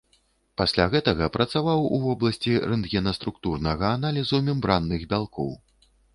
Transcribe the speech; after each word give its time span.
Пасля 0.59 0.85
гэтага 0.93 1.27
працаваў 1.35 1.79
у 1.97 1.99
вобласці 2.05 2.57
рэнтгенаструктурнага 2.73 3.93
аналізу 4.01 4.43
мембранных 4.51 5.07
бялкоў. 5.15 5.55